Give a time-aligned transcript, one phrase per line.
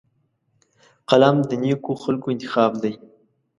[1.09, 2.93] قلم د نیکو خلکو انتخاب دی